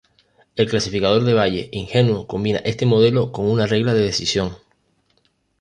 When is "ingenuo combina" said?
1.71-2.57